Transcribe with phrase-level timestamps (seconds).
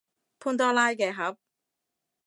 [0.39, 1.37] 潘多拉嘅盒